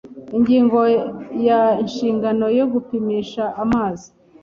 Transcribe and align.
Ingingo 0.37 0.79
ya 1.47 1.61
Inshingano 1.83 2.45
yo 2.59 2.65
gupimisha 2.73 3.43
amazi 3.63 4.07